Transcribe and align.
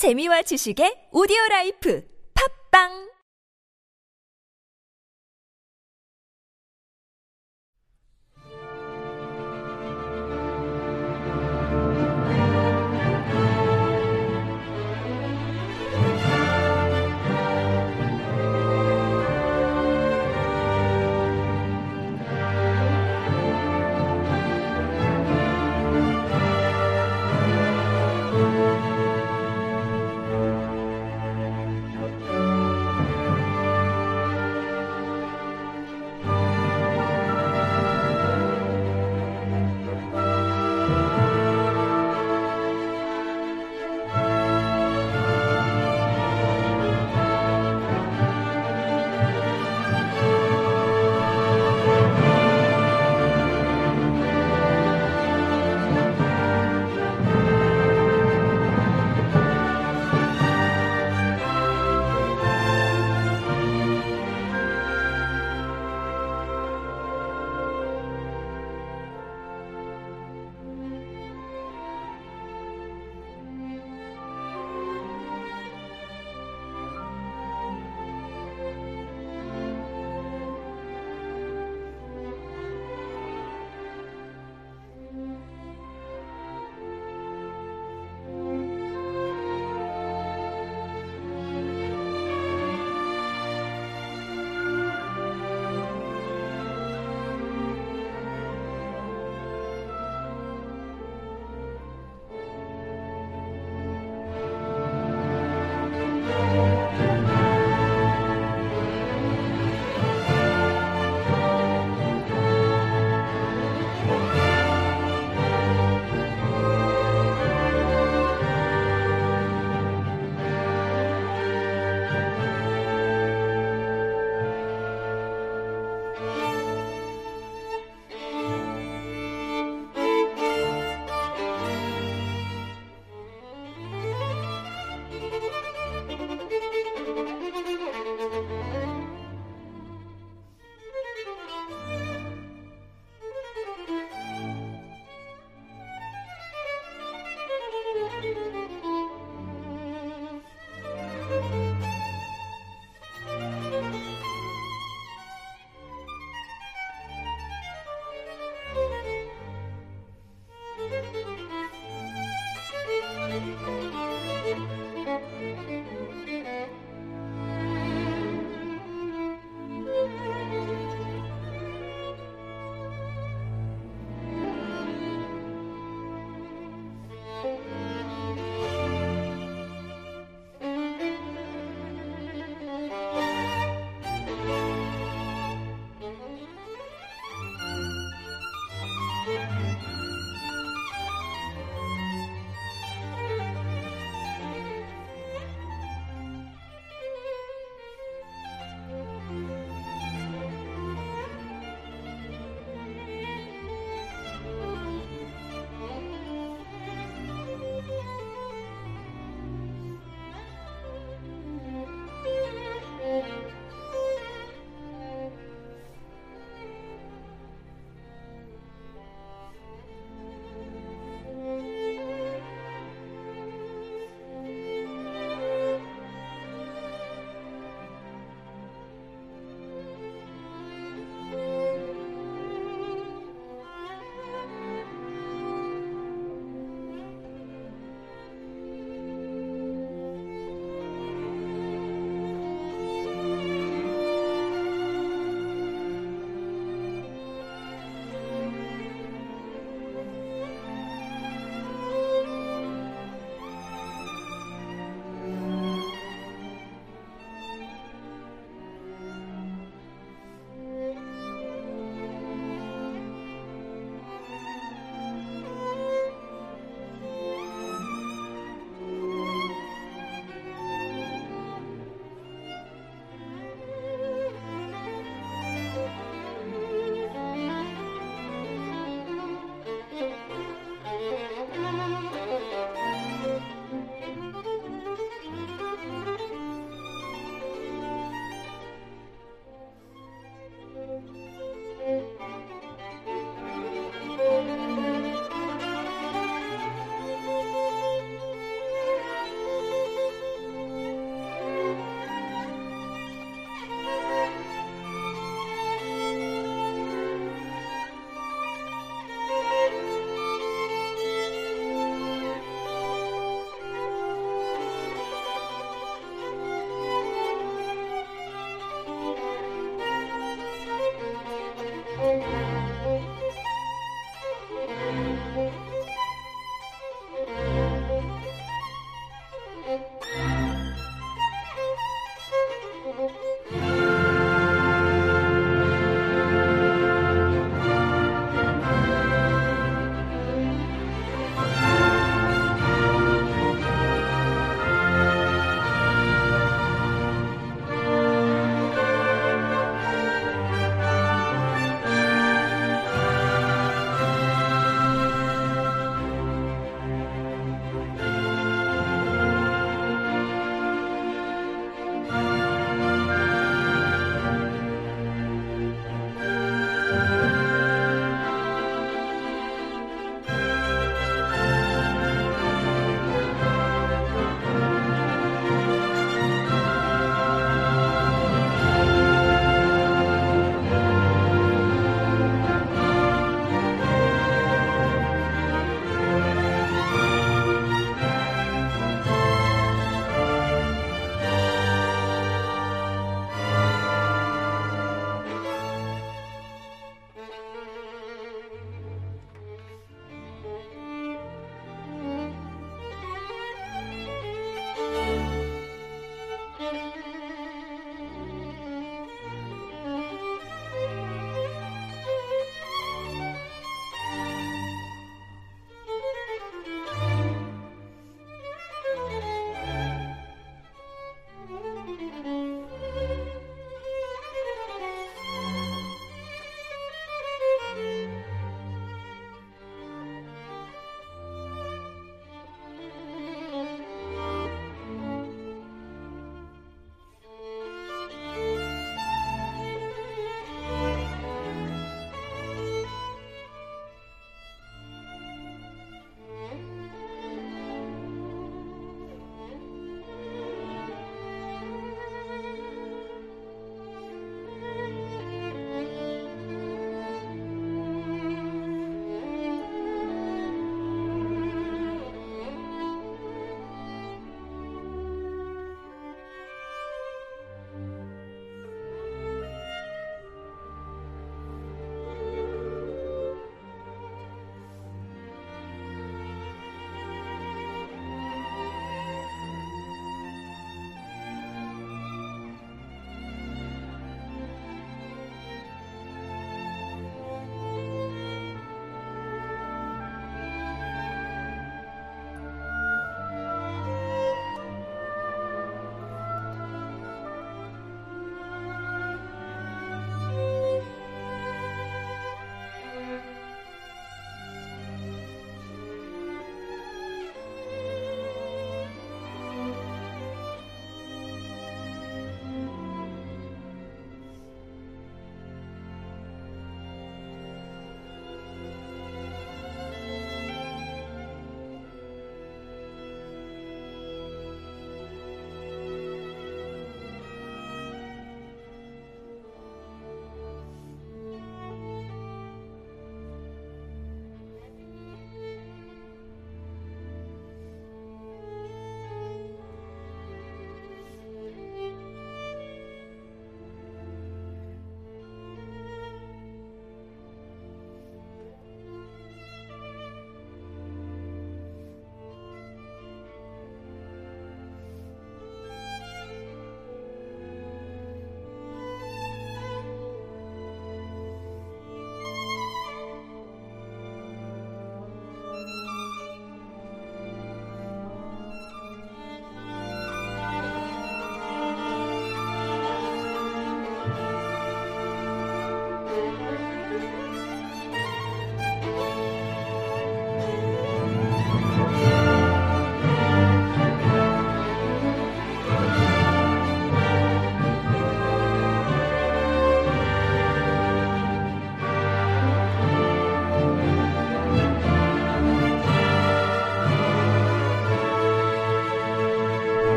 재미와 0.00 0.40
지식의 0.40 1.12
오디오 1.12 1.36
라이프. 1.50 2.00
팝빵! 2.32 3.09